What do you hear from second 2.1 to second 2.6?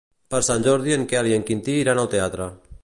teatre.